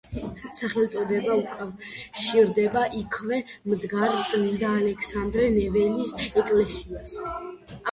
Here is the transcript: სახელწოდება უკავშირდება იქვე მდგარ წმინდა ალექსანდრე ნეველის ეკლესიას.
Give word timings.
სახელწოდება 0.59 1.35
უკავშირდება 1.41 2.87
იქვე 3.01 3.39
მდგარ 3.73 4.17
წმინდა 4.31 4.73
ალექსანდრე 4.81 5.47
ნეველის 5.61 6.19
ეკლესიას. 6.27 7.17